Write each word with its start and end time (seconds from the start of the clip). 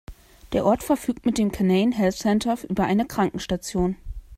Der 0.53 0.65
Ort 0.65 0.81
verfügt 0.81 1.27
mit 1.27 1.37
dem 1.37 1.51
Canaan 1.51 1.91
Health 1.91 2.15
Center 2.15 2.57
über 2.67 2.85
eine 2.85 3.05
Krankenstation. 3.05 3.97